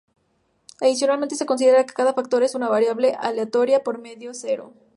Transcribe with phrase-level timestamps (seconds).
[0.81, 4.73] Adicionalmente, se considera que cada factor es una variable aleatoria con media cero.